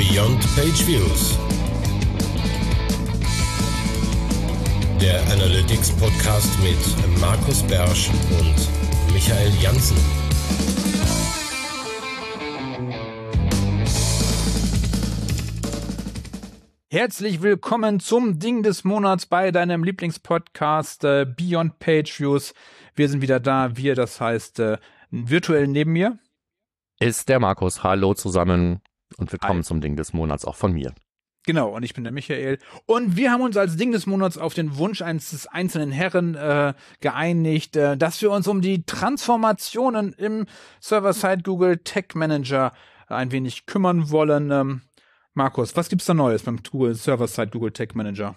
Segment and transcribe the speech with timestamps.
[0.00, 1.38] Beyond Page Views.
[4.98, 9.98] Der Analytics Podcast mit Markus Bersch und Michael Janssen.
[16.90, 22.54] Herzlich willkommen zum Ding des Monats bei deinem Lieblingspodcast äh, Beyond Page Views.
[22.94, 24.78] Wir sind wieder da, wir, das heißt äh,
[25.10, 26.18] virtuell neben mir.
[26.98, 27.82] Ist der Markus.
[27.82, 28.80] Hallo zusammen
[29.18, 29.64] und willkommen Hi.
[29.64, 30.94] zum Ding des Monats auch von mir.
[31.46, 32.58] Genau, und ich bin der Michael.
[32.84, 36.74] Und wir haben uns als Ding des Monats auf den Wunsch eines einzelnen Herren äh,
[37.00, 40.46] geeinigt, äh, dass wir uns um die Transformationen im
[40.80, 42.72] Server-Side Google Tech Manager
[43.08, 44.50] ein wenig kümmern wollen.
[44.50, 44.82] Ähm,
[45.32, 48.36] Markus, was gibt's da Neues beim Google Server-Side Google Tech Manager?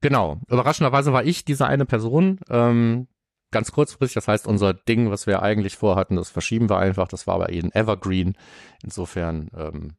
[0.00, 0.38] Genau.
[0.48, 2.38] Überraschenderweise war ich diese eine Person.
[2.48, 3.08] Ähm,
[3.50, 7.08] ganz kurzfristig, das heißt, unser Ding, was wir eigentlich vorhatten, das verschieben wir einfach.
[7.08, 8.36] Das war aber eben Evergreen.
[8.82, 9.96] Insofern ähm,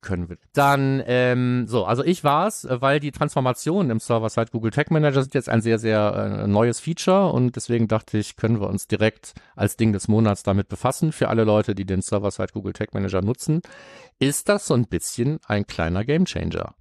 [0.00, 0.38] können wir.
[0.52, 5.34] Dann, ähm, so, also ich war's, weil die Transformationen im Server-Side Google Tag Manager sind
[5.34, 9.34] jetzt ein sehr, sehr äh, neues Feature und deswegen dachte ich, können wir uns direkt
[9.56, 11.12] als Ding des Monats damit befassen.
[11.12, 13.60] Für alle Leute, die den Server-Side Google Tag Manager nutzen,
[14.18, 16.74] ist das so ein bisschen ein kleiner Gamechanger.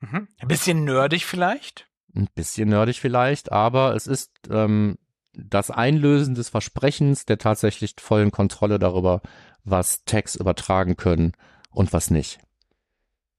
[0.00, 0.28] Mhm.
[0.38, 1.88] Ein bisschen nerdig vielleicht?
[2.14, 4.98] Ein bisschen nerdig vielleicht, aber es ist ähm,
[5.32, 9.20] das Einlösen des Versprechens der tatsächlich vollen Kontrolle darüber,
[9.64, 11.32] was Tags übertragen können
[11.70, 12.38] und was nicht.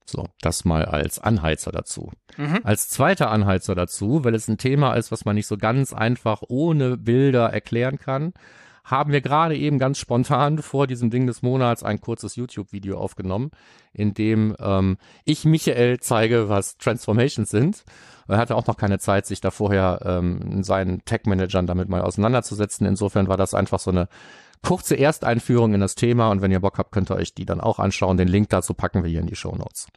[0.09, 2.11] So, das mal als Anheizer dazu.
[2.37, 2.61] Mhm.
[2.63, 6.43] Als zweiter Anheizer dazu, weil es ein Thema ist, was man nicht so ganz einfach
[6.47, 8.33] ohne Bilder erklären kann,
[8.85, 13.51] haben wir gerade eben ganz spontan vor diesem Ding des Monats ein kurzes YouTube-Video aufgenommen,
[13.91, 17.83] in dem ähm, ich Michael zeige, was Transformations sind.
[18.29, 22.01] Er hatte auch noch keine Zeit, sich da vorher ähm, in seinen Tech-Managern damit mal
[22.01, 22.87] auseinanderzusetzen.
[22.87, 24.07] Insofern war das einfach so eine
[24.63, 27.61] kurze Ersteinführung in das Thema und wenn ihr Bock habt, könnt ihr euch die dann
[27.61, 28.17] auch anschauen.
[28.17, 29.87] Den Link dazu packen wir hier in die Show Notes.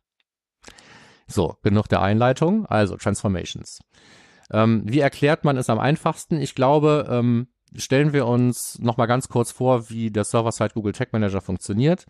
[1.30, 2.66] So, genug der Einleitung.
[2.66, 3.80] Also Transformations.
[4.52, 6.40] Ähm, wie erklärt man es am einfachsten?
[6.40, 11.12] Ich glaube, ähm, stellen wir uns nochmal ganz kurz vor, wie der Server-Side Google Tag
[11.12, 12.06] Manager funktioniert.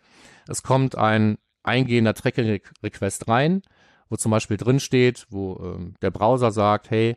[0.49, 3.63] Es kommt ein eingehender Tracking-Request rein,
[4.09, 7.17] wo zum Beispiel drin steht, wo ähm, der Browser sagt, hey,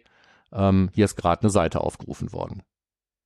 [0.52, 2.64] ähm, hier ist gerade eine Seite aufgerufen worden.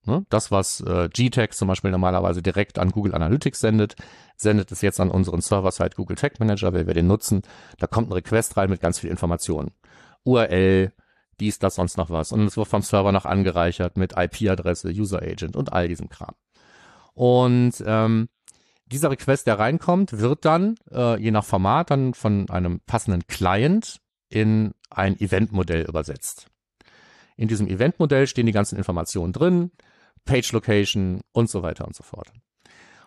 [0.07, 0.25] Ne?
[0.29, 3.95] Das, was äh, GTAG zum Beispiel normalerweise direkt an Google Analytics sendet,
[4.37, 7.41] sendet es jetzt an unseren Server-Side Google Tag Manager, weil wir den nutzen.
[7.77, 9.71] Da kommt ein Request rein mit ganz viel Informationen.
[10.23, 10.93] URL,
[11.39, 12.31] dies, das, sonst noch was.
[12.31, 16.33] Und es wird vom Server noch angereichert mit IP-Adresse, User Agent und all diesem Kram.
[17.13, 18.29] Und ähm,
[18.85, 23.99] dieser Request, der reinkommt, wird dann, äh, je nach Format, dann von einem passenden Client
[24.29, 26.47] in ein Event-Modell übersetzt.
[27.35, 29.71] In diesem Event-Modell stehen die ganzen Informationen drin,
[30.25, 32.31] Page Location und so weiter und so fort.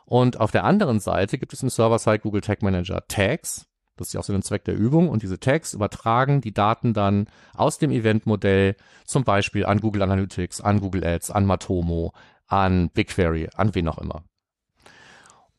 [0.04, 4.14] Und auf der anderen Seite gibt es im Server-Side Google Tag Manager Tags, das ist
[4.14, 5.10] ja auch so ein Zweck der Übung.
[5.10, 10.62] Und diese Tags übertragen die Daten dann aus dem Eventmodell zum Beispiel an Google Analytics,
[10.62, 12.14] an Google Ads, an Matomo,
[12.46, 14.24] an BigQuery, an wen auch immer.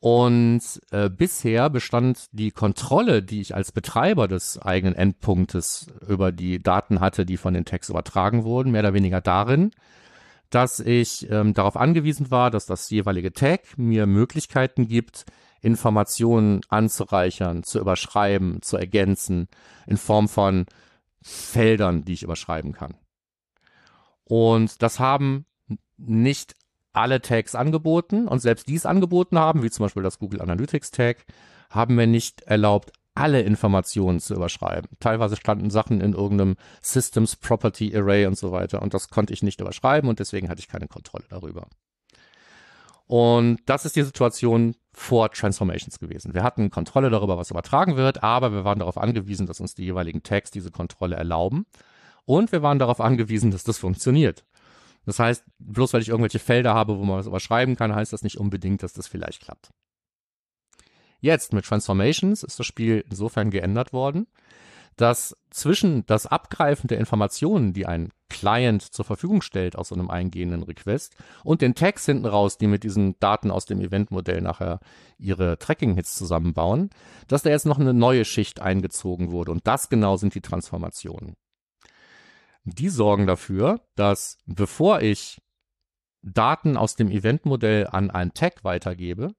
[0.00, 0.60] Und
[0.90, 6.98] äh, bisher bestand die Kontrolle, die ich als Betreiber des eigenen Endpunktes über die Daten
[6.98, 9.70] hatte, die von den Tags übertragen wurden, mehr oder weniger darin,
[10.52, 15.24] dass ich ähm, darauf angewiesen war, dass das jeweilige Tag mir Möglichkeiten gibt,
[15.62, 19.48] Informationen anzureichern, zu überschreiben, zu ergänzen,
[19.86, 20.66] in Form von
[21.22, 22.94] Feldern, die ich überschreiben kann.
[24.24, 25.46] Und das haben
[25.96, 26.54] nicht
[26.92, 30.90] alle Tags angeboten und selbst die es angeboten haben, wie zum Beispiel das Google Analytics
[30.90, 31.24] Tag,
[31.70, 34.90] haben mir nicht erlaubt, alle Informationen zu überschreiben.
[35.00, 39.42] Teilweise standen Sachen in irgendeinem Systems Property Array und so weiter und das konnte ich
[39.42, 41.66] nicht überschreiben und deswegen hatte ich keine Kontrolle darüber.
[43.06, 46.32] Und das ist die Situation vor Transformations gewesen.
[46.32, 49.84] Wir hatten Kontrolle darüber, was übertragen wird, aber wir waren darauf angewiesen, dass uns die
[49.84, 51.66] jeweiligen Tags diese Kontrolle erlauben.
[52.24, 54.44] Und wir waren darauf angewiesen, dass das funktioniert.
[55.04, 58.22] Das heißt, bloß weil ich irgendwelche Felder habe, wo man was überschreiben kann, heißt das
[58.22, 59.70] nicht unbedingt, dass das vielleicht klappt.
[61.22, 64.26] Jetzt mit Transformations ist das Spiel insofern geändert worden,
[64.96, 70.10] dass zwischen das Abgreifen der Informationen, die ein Client zur Verfügung stellt aus so einem
[70.10, 71.14] eingehenden Request
[71.44, 74.80] und den Tags hinten raus, die mit diesen Daten aus dem Eventmodell nachher
[75.16, 76.90] ihre Tracking-Hits zusammenbauen,
[77.28, 81.34] dass da jetzt noch eine neue Schicht eingezogen wurde und das genau sind die Transformationen.
[82.64, 85.40] Die sorgen dafür, dass bevor ich
[86.22, 89.34] Daten aus dem Eventmodell an ein Tag weitergebe,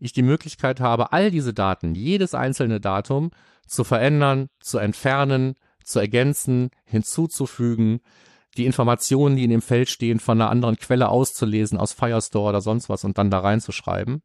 [0.00, 3.30] ich die Möglichkeit habe, all diese Daten, jedes einzelne Datum
[3.66, 5.54] zu verändern, zu entfernen,
[5.84, 8.00] zu ergänzen, hinzuzufügen,
[8.56, 12.60] die Informationen, die in dem Feld stehen, von einer anderen Quelle auszulesen, aus Firestore oder
[12.60, 14.22] sonst was und dann da reinzuschreiben.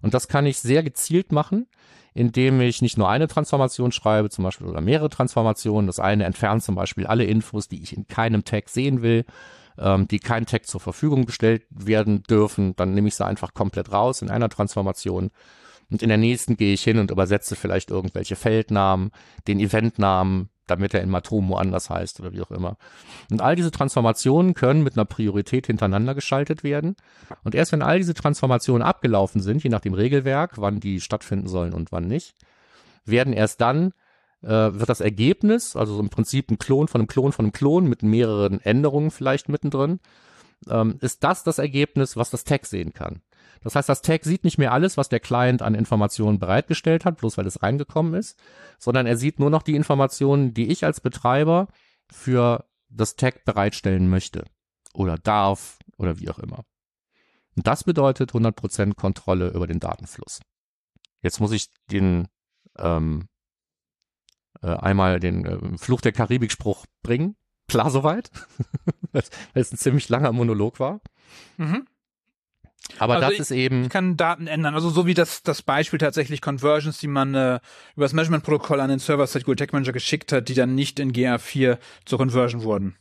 [0.00, 1.66] Und das kann ich sehr gezielt machen,
[2.14, 5.86] indem ich nicht nur eine Transformation schreibe, zum Beispiel oder mehrere Transformationen.
[5.86, 9.24] Das eine entfernt zum Beispiel alle Infos, die ich in keinem Tag sehen will,
[9.78, 12.74] ähm, die kein Tag zur Verfügung gestellt werden dürfen.
[12.76, 15.30] Dann nehme ich sie einfach komplett raus in einer Transformation.
[15.90, 19.10] Und in der nächsten gehe ich hin und übersetze vielleicht irgendwelche Feldnamen,
[19.46, 22.76] den Eventnamen, damit er in Matomo anders heißt oder wie auch immer.
[23.30, 26.94] Und all diese Transformationen können mit einer Priorität hintereinander geschaltet werden.
[27.42, 31.48] Und erst wenn all diese Transformationen abgelaufen sind, je nach dem Regelwerk, wann die stattfinden
[31.48, 32.34] sollen und wann nicht,
[33.06, 33.92] werden erst dann
[34.42, 37.52] äh, wird das Ergebnis, also so im Prinzip ein Klon von einem Klon von einem
[37.52, 40.00] Klon mit mehreren Änderungen vielleicht mittendrin,
[40.68, 43.22] ähm, ist das das Ergebnis, was das Tag sehen kann.
[43.62, 47.18] Das heißt, das Tag sieht nicht mehr alles, was der Client an Informationen bereitgestellt hat,
[47.18, 48.38] bloß weil es reingekommen ist,
[48.78, 51.68] sondern er sieht nur noch die Informationen, die ich als Betreiber
[52.10, 54.44] für das Tag bereitstellen möchte
[54.94, 56.64] oder darf oder wie auch immer.
[57.56, 60.40] Und das bedeutet 100% Kontrolle über den Datenfluss.
[61.22, 62.28] Jetzt muss ich den
[62.78, 63.26] ähm,
[64.62, 67.36] äh, einmal den äh, Fluch der Karibik-Spruch bringen.
[67.68, 68.30] Klar soweit,
[69.12, 69.22] weil
[69.54, 71.00] es ein ziemlich langer Monolog war.
[71.58, 71.86] Mhm.
[72.98, 73.84] Aber also das ich, ist eben.
[73.84, 74.74] Ich kann Daten ändern.
[74.74, 77.60] Also so wie das, das Beispiel tatsächlich Conversions, die man äh,
[77.94, 81.12] über das Measurement-Protokoll an den Server-Side Google Tech Manager geschickt hat, die dann nicht in
[81.12, 82.96] GA4 zur Conversion wurden.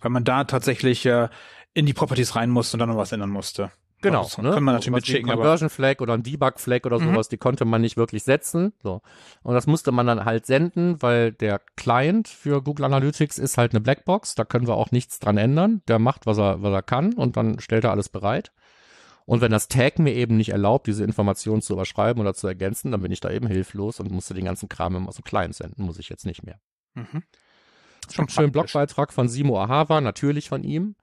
[0.00, 1.28] Weil man da tatsächlich äh,
[1.74, 3.72] in die Properties rein musste und dann noch was ändern musste.
[4.02, 4.22] Genau.
[4.22, 4.50] Das ne?
[4.50, 5.30] Kann man natürlich mitschicken.
[5.30, 7.12] Ein Conversion Flag oder ein Debug Flag oder mhm.
[7.12, 8.72] sowas, die konnte man nicht wirklich setzen.
[8.82, 9.00] So.
[9.42, 13.72] Und das musste man dann halt senden, weil der Client für Google Analytics ist halt
[13.72, 14.34] eine Blackbox.
[14.34, 15.82] Da können wir auch nichts dran ändern.
[15.88, 18.52] Der macht, was er, was er kann und dann stellt er alles bereit.
[19.24, 22.92] Und wenn das Tag mir eben nicht erlaubt, diese Informationen zu überschreiben oder zu ergänzen,
[22.92, 25.54] dann bin ich da eben hilflos und musste den ganzen Kram immer aus dem Client
[25.54, 25.84] senden.
[25.84, 26.60] Muss ich jetzt nicht mehr.
[26.94, 27.24] Mhm.
[28.08, 30.94] Schon schön Blogbeitrag von Simo Ahava, natürlich von ihm,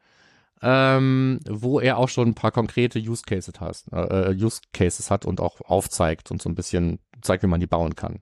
[0.63, 5.25] ähm, wo er auch schon ein paar konkrete Use Cases hat, äh, Use Cases hat
[5.25, 8.21] und auch aufzeigt und so ein bisschen zeigt, wie man die bauen kann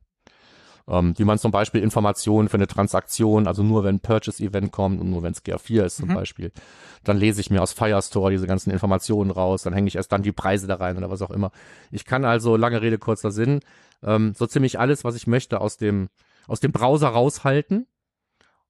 [0.88, 5.10] ähm, wie man zum Beispiel Informationen für eine Transaktion, also nur wenn Purchase-Event kommt und
[5.10, 6.16] nur wenn es GA4 ist zum mhm.
[6.16, 6.52] Beispiel,
[7.04, 10.24] dann lese ich mir aus Firestore diese ganzen Informationen raus, dann hänge ich erst dann
[10.24, 11.52] die Preise da rein oder was auch immer.
[11.92, 13.62] Ich kann also, lange Rede, kurzer Sinn,
[14.04, 16.10] ähm, so ziemlich alles, was ich möchte, aus dem,
[16.48, 17.88] aus dem Browser raushalten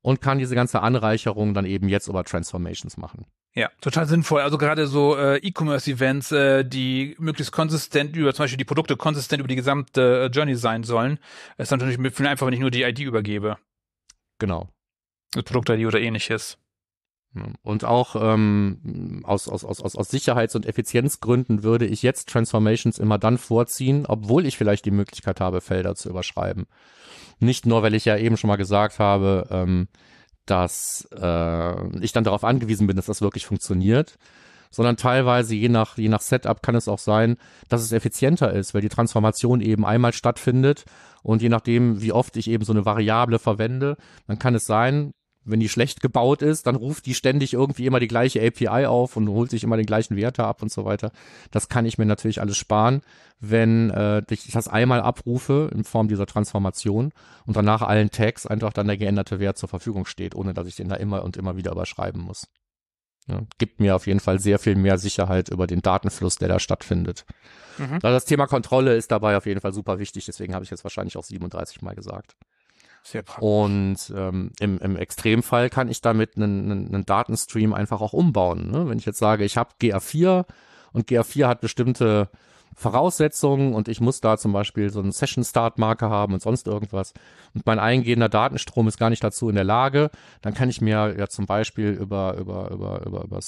[0.01, 3.25] und kann diese ganze Anreicherung dann eben jetzt über Transformations machen.
[3.53, 4.42] Ja, total sinnvoll.
[4.42, 9.42] Also gerade so äh, E-Commerce-Events, äh, die möglichst konsistent über zum Beispiel die Produkte konsistent
[9.42, 11.19] über die gesamte äh, Journey sein sollen,
[11.57, 13.57] ist natürlich viel einfacher, wenn ich nur die ID übergebe.
[14.39, 14.69] Genau.
[15.33, 16.57] Das Produkt-ID oder ähnliches.
[17.62, 23.18] Und auch ähm, aus, aus, aus, aus Sicherheits- und Effizienzgründen würde ich jetzt Transformations immer
[23.18, 26.68] dann vorziehen, obwohl ich vielleicht die Möglichkeit habe, Felder zu überschreiben.
[27.39, 29.88] Nicht nur, weil ich ja eben schon mal gesagt habe, ähm,
[30.46, 34.18] dass äh, ich dann darauf angewiesen bin, dass das wirklich funktioniert,
[34.72, 37.38] sondern teilweise je nach, je nach Setup kann es auch sein,
[37.70, 40.86] dass es effizienter ist, weil die Transformation eben einmal stattfindet
[41.24, 43.98] und je nachdem, wie oft ich eben so eine Variable verwende,
[44.28, 48.00] dann kann es sein, wenn die schlecht gebaut ist, dann ruft die ständig irgendwie immer
[48.00, 51.12] die gleiche API auf und holt sich immer den gleichen Werte ab und so weiter.
[51.50, 53.02] Das kann ich mir natürlich alles sparen,
[53.40, 57.12] wenn äh, ich das einmal abrufe in Form dieser Transformation
[57.46, 60.76] und danach allen Tags einfach dann der geänderte Wert zur Verfügung steht, ohne dass ich
[60.76, 62.48] den da immer und immer wieder überschreiben muss.
[63.28, 66.60] Ja, gibt mir auf jeden Fall sehr viel mehr Sicherheit über den Datenfluss, der da
[66.60, 67.26] stattfindet.
[67.78, 67.94] Mhm.
[67.94, 70.83] Also das Thema Kontrolle ist dabei auf jeden Fall super wichtig, deswegen habe ich jetzt
[70.83, 72.36] wahrscheinlich auch 37 Mal gesagt.
[73.04, 73.44] Sehr praktisch.
[73.44, 78.70] Und ähm, im, im Extremfall kann ich damit einen, einen, einen Datenstream einfach auch umbauen.
[78.70, 78.88] Ne?
[78.88, 80.46] Wenn ich jetzt sage, ich habe GA4
[80.94, 82.30] und GA4 hat bestimmte
[82.75, 87.13] Voraussetzungen und ich muss da zum Beispiel so einen Session-Start-Marker haben und sonst irgendwas.
[87.54, 90.09] Und mein eingehender Datenstrom ist gar nicht dazu in der Lage,
[90.42, 93.42] dann kann ich mir ja zum Beispiel über, über, über, über, über äh,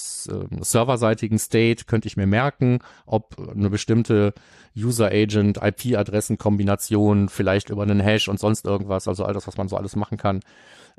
[0.62, 4.34] serverseitigen State könnte ich mir merken, ob eine bestimmte
[4.76, 9.96] User-Agent-IP-Adressen-Kombination vielleicht über einen Hash und sonst irgendwas, also all das, was man so alles
[9.96, 10.40] machen kann,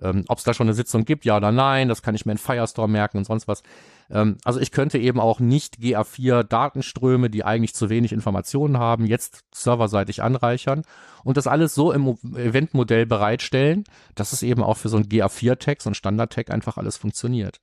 [0.00, 2.32] ähm, ob es da schon eine Sitzung gibt, ja oder nein, das kann ich mir
[2.32, 3.62] in Firestore merken und sonst was.
[4.10, 9.06] Ähm, also ich könnte eben auch nicht GA4 Datenströme, die eigentlich zu wenig Informationen haben,
[9.06, 10.82] jetzt serverseitig anreichern
[11.22, 13.84] und das alles so im Eventmodell bereitstellen,
[14.14, 17.60] dass es eben auch für so ein GA4-Tag, so ein Standard-Tag einfach alles funktioniert.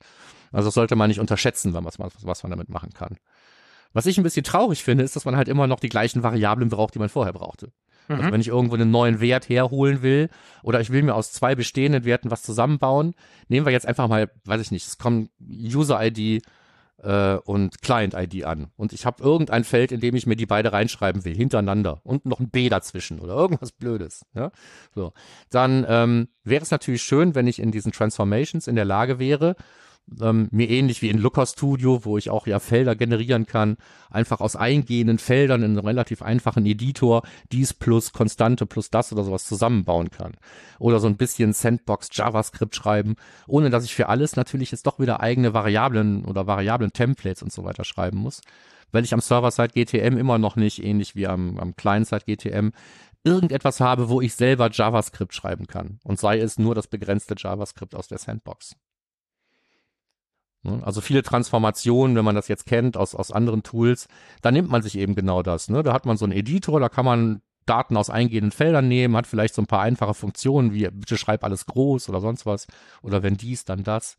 [0.52, 3.18] Also das sollte man nicht unterschätzen, was, was, was man damit machen kann.
[3.94, 6.70] Was ich ein bisschen traurig finde, ist, dass man halt immer noch die gleichen Variablen
[6.70, 7.72] braucht, die man vorher brauchte.
[8.12, 8.26] Also mhm.
[8.26, 10.30] Also wenn ich irgendwo einen neuen Wert herholen will
[10.64, 13.14] oder ich will mir aus zwei bestehenden Werten was zusammenbauen,
[13.48, 16.44] nehmen wir jetzt einfach mal, weiß ich nicht, es kommen User-ID
[17.04, 20.72] äh, und Client-ID an und ich habe irgendein Feld, in dem ich mir die beide
[20.72, 24.26] reinschreiben will, hintereinander und noch ein B dazwischen oder irgendwas Blödes.
[24.34, 24.52] Ja?
[24.94, 25.14] So,
[25.50, 29.56] dann ähm, wäre es natürlich schön, wenn ich in diesen Transformations in der Lage wäre,
[30.20, 33.78] ähm, mir ähnlich wie in Looker Studio, wo ich auch ja Felder generieren kann,
[34.10, 39.24] einfach aus eingehenden Feldern in einem relativ einfachen Editor dies plus Konstante plus das oder
[39.24, 40.34] sowas zusammenbauen kann.
[40.80, 43.16] Oder so ein bisschen Sandbox JavaScript schreiben,
[43.48, 47.54] ohne dass ich für alles natürlich jetzt doch wieder eigene Variablen oder Variablen Templates und
[47.54, 48.42] so weiter schreiben muss.
[48.92, 52.72] Weil ich am Server-Side GTM immer noch nicht, ähnlich wie am, am Client-Side GTM,
[53.24, 56.00] irgendetwas habe, wo ich selber JavaScript schreiben kann.
[56.04, 58.76] Und sei es nur das begrenzte JavaScript aus der Sandbox.
[60.64, 60.82] Ne?
[60.84, 64.08] Also viele Transformationen, wenn man das jetzt kennt aus, aus anderen Tools,
[64.42, 65.70] da nimmt man sich eben genau das.
[65.70, 65.84] Ne?
[65.84, 69.28] Da hat man so einen Editor, da kann man Daten aus eingehenden Feldern nehmen, hat
[69.28, 72.68] vielleicht so ein paar einfache Funktionen wie bitte schreib alles groß oder sonst was
[73.02, 74.18] oder wenn dies, dann das.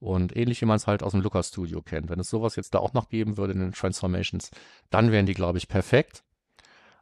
[0.00, 2.10] Und ähnlich wie man es halt aus dem Looker Studio kennt.
[2.10, 4.50] Wenn es sowas jetzt da auch noch geben würde in den Transformations,
[4.90, 6.24] dann wären die, glaube ich, perfekt.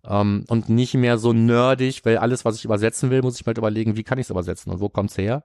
[0.04, 3.48] Ähm, und nicht mehr so nerdig, weil alles, was ich übersetzen will, muss ich mir
[3.48, 5.44] halt überlegen, wie kann ich es übersetzen und wo kommt's her?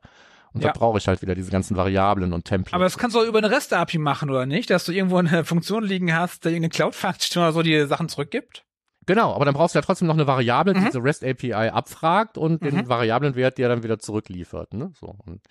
[0.54, 0.72] Und ja.
[0.72, 2.74] da brauche ich halt wieder diese ganzen Variablen und Templates.
[2.74, 4.70] Aber das kannst du auch über eine REST-API machen, oder nicht?
[4.70, 8.64] Dass du irgendwo eine Funktion liegen hast, die irgendeine Cloud-Function oder so die Sachen zurückgibt?
[9.06, 10.86] Genau, aber dann brauchst du ja trotzdem noch eine Variable, die mhm.
[10.86, 12.70] diese REST API abfragt und mhm.
[12.70, 14.74] den Variablenwert, der dann wieder zurückliefert.
[14.74, 14.92] Ne?
[15.00, 15.16] So.
[15.26, 15.42] Und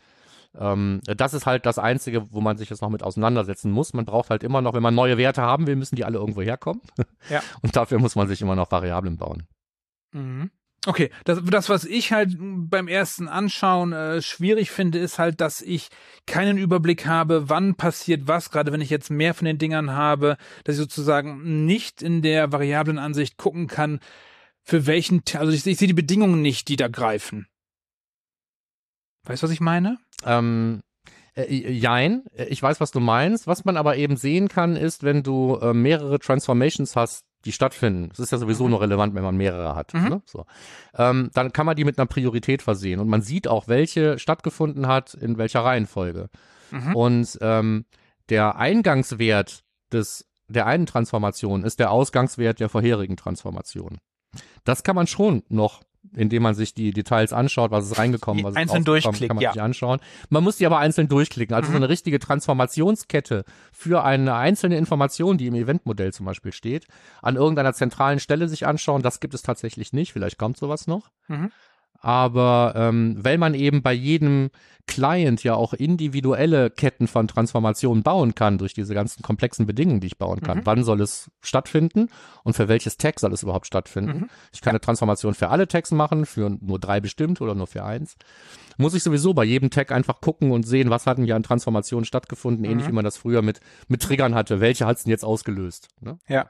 [0.59, 3.95] ähm, das ist halt das Einzige, wo man sich jetzt noch mit auseinandersetzen muss.
[3.95, 6.43] Man braucht halt immer noch, wenn man neue Werte haben will, müssen die alle irgendwo
[6.43, 6.83] herkommen.
[7.31, 7.43] Ja.
[7.63, 9.47] Und dafür muss man sich immer noch Variablen bauen.
[10.13, 10.51] Mhm.
[10.87, 15.61] Okay, das, das, was ich halt beim ersten Anschauen äh, schwierig finde, ist halt, dass
[15.61, 15.89] ich
[16.27, 20.37] keinen Überblick habe, wann passiert was, gerade wenn ich jetzt mehr von den Dingern habe,
[20.63, 23.99] dass ich sozusagen nicht in der Variablenansicht gucken kann,
[24.63, 27.49] für welchen, also ich, ich sehe die Bedingungen nicht, die da greifen.
[29.25, 29.99] Weißt du, was ich meine?
[30.25, 30.83] Ähm,
[31.35, 33.49] äh, jein, ich weiß, was du meinst.
[33.49, 38.11] Was man aber eben sehen kann, ist, wenn du äh, mehrere Transformations hast, die stattfinden.
[38.11, 38.71] Das ist ja sowieso mhm.
[38.71, 39.95] nur relevant, wenn man mehrere hat.
[39.95, 40.09] Mhm.
[40.09, 40.23] Ne?
[40.27, 40.45] So.
[40.95, 44.87] Ähm, dann kann man die mit einer Priorität versehen und man sieht auch, welche stattgefunden
[44.87, 46.29] hat, in welcher Reihenfolge.
[46.71, 46.97] Mhm.
[46.97, 47.87] Und ähm,
[48.29, 53.99] der Eingangswert des der einen Transformation ist der Ausgangswert der vorherigen Transformation.
[54.65, 55.83] Das kann man schon noch
[56.15, 59.43] indem man sich die Details anschaut, was ist reingekommen, was einzeln ist durchklicken, kann man
[59.43, 59.53] ja.
[59.53, 60.01] sich anschauen.
[60.29, 61.55] Man muss die aber einzeln durchklicken.
[61.55, 61.75] Also mhm.
[61.75, 66.87] so eine richtige Transformationskette für eine einzelne Information, die im Eventmodell zum Beispiel steht,
[67.23, 70.13] an irgendeiner zentralen Stelle sich anschauen, das gibt es tatsächlich nicht.
[70.13, 71.11] Vielleicht kommt sowas noch.
[71.29, 71.51] Mhm.
[72.01, 74.51] Aber ähm, weil man eben bei jedem
[74.87, 80.07] Client ja auch individuelle Ketten von Transformationen bauen kann durch diese ganzen komplexen Bedingungen, die
[80.07, 80.59] ich bauen kann.
[80.59, 80.63] Mhm.
[80.67, 82.09] Wann soll es stattfinden
[82.45, 84.19] und für welches Tag soll es überhaupt stattfinden?
[84.19, 84.31] Mhm.
[84.53, 84.75] Ich kann ja.
[84.75, 88.17] eine Transformation für alle Tags machen, für nur drei bestimmt oder nur für eins.
[88.79, 92.05] Muss ich sowieso bei jedem Tag einfach gucken und sehen, was hatten ja an Transformationen
[92.05, 92.71] stattgefunden, mhm.
[92.71, 94.61] ähnlich wie man das früher mit, mit Triggern hatte.
[94.61, 95.89] Welche hat es denn jetzt ausgelöst?
[96.01, 96.19] Ne?
[96.29, 96.49] Ja.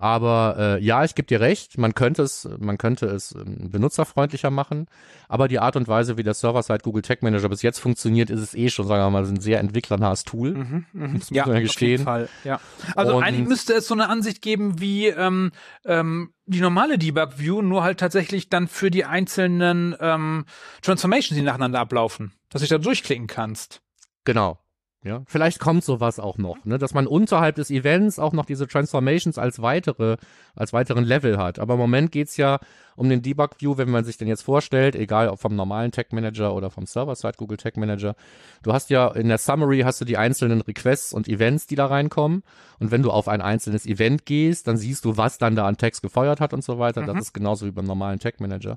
[0.00, 4.48] Aber äh, ja, ich gebe dir recht, man könnte es, man könnte es ähm, benutzerfreundlicher
[4.48, 4.86] machen.
[5.26, 8.40] Aber die Art und Weise, wie der Server-Side Google Tag Manager bis jetzt funktioniert, ist
[8.40, 10.54] es eh schon, sagen wir mal, ein sehr entwicklernahes Tool.
[10.54, 11.20] Mhm, mh.
[11.30, 12.28] Ja, auf jeden Fall.
[12.44, 12.60] Ja.
[12.94, 15.50] Also und eigentlich müsste es so eine Ansicht geben wie ähm,
[15.84, 20.44] ähm, die normale Debug View, nur halt tatsächlich dann für die einzelnen ähm,
[20.80, 23.82] Transformations, die nacheinander ablaufen, dass ich da durchklicken kannst.
[24.22, 24.60] Genau.
[25.08, 28.68] Ja, vielleicht kommt sowas auch noch, ne, dass man unterhalb des Events auch noch diese
[28.68, 30.18] Transformations als weitere,
[30.54, 31.58] als weiteren Level hat.
[31.58, 32.58] Aber im Moment geht's ja
[32.94, 36.12] um den Debug View, wenn man sich den jetzt vorstellt, egal ob vom normalen Tag
[36.12, 38.16] Manager oder vom Server-Side Google Tag Manager.
[38.62, 41.86] Du hast ja in der Summary hast du die einzelnen Requests und Events, die da
[41.86, 42.42] reinkommen.
[42.78, 45.78] Und wenn du auf ein einzelnes Event gehst, dann siehst du, was dann da an
[45.78, 47.00] Text gefeuert hat und so weiter.
[47.00, 47.06] Mhm.
[47.06, 48.76] Das ist genauso wie beim normalen Tag Manager.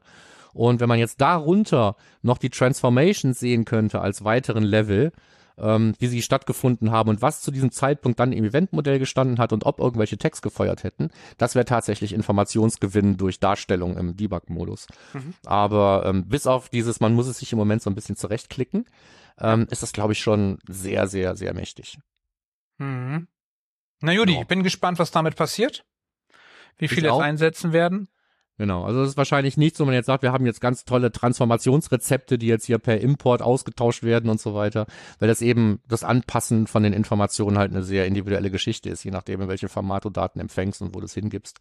[0.54, 5.12] Und wenn man jetzt darunter noch die Transformations sehen könnte als weiteren Level,
[5.62, 9.54] ähm, wie sie stattgefunden haben und was zu diesem Zeitpunkt dann im Eventmodell gestanden hat
[9.54, 14.88] und ob irgendwelche Tags gefeuert hätten, das wäre tatsächlich Informationsgewinn durch Darstellung im Debug-Modus.
[15.14, 15.34] Mhm.
[15.46, 18.86] Aber ähm, bis auf dieses, man muss es sich im Moment so ein bisschen zurechtklicken,
[19.40, 21.98] ähm, ist das, glaube ich, schon sehr, sehr, sehr mächtig.
[22.78, 23.28] Mhm.
[24.02, 24.44] Na Judy, ja.
[24.44, 25.86] bin gespannt, was damit passiert.
[26.78, 28.08] Wie viele es einsetzen werden.
[28.58, 30.86] Genau, also es ist wahrscheinlich nicht so, wenn man jetzt sagt, wir haben jetzt ganz
[30.86, 34.86] tolle Transformationsrezepte, die jetzt hier per Import ausgetauscht werden und so weiter,
[35.20, 39.12] weil das eben das Anpassen von den Informationen halt eine sehr individuelle Geschichte ist, je
[39.12, 41.60] nachdem, in welchem Format du Daten empfängst und wo du es hingibst.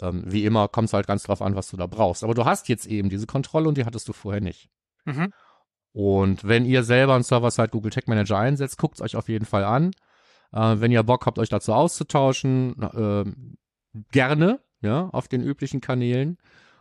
[0.00, 2.24] Ähm, wie immer kommt es halt ganz drauf an, was du da brauchst.
[2.24, 4.68] Aber du hast jetzt eben diese Kontrolle und die hattest du vorher nicht.
[5.04, 5.32] Mhm.
[5.92, 9.46] Und wenn ihr selber einen Server-Side Google Tag Manager einsetzt, guckt es euch auf jeden
[9.46, 9.92] Fall an.
[10.52, 13.24] Äh, wenn ihr Bock habt, euch dazu auszutauschen, äh,
[14.10, 16.38] gerne ja, auf den üblichen Kanälen.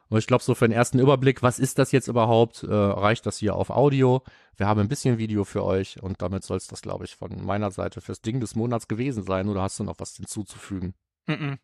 [0.10, 3.26] Und ich glaube, so für den ersten Überblick, was ist das jetzt überhaupt, äh, reicht
[3.26, 4.22] das hier auf Audio.
[4.58, 7.44] Wir haben ein bisschen Video für euch und damit soll es das, glaube ich, von
[7.44, 9.50] meiner Seite fürs Ding des Monats gewesen sein.
[9.50, 10.94] Oder hast du noch was hinzuzufügen?
[11.26, 11.58] Mm, -mm.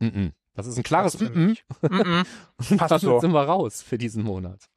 [0.00, 1.58] Mm Das ist ein klares Mm -mm.
[1.82, 2.76] Mm -mm.
[2.78, 3.20] Passt so.
[3.20, 4.70] sind wir raus für diesen Monat.